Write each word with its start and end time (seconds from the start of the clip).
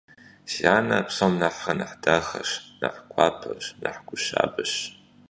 Си 0.51 0.63
анэр 0.77 1.03
псом 1.07 1.33
нэхърэ 1.39 1.73
нэхъ 1.77 1.95
дахэщ, 2.03 2.49
нэхъ 2.79 3.01
гуапэщ, 3.11 3.65
нэхъ 3.81 4.01
гу 4.07 4.15
щабэщ. 4.23 4.73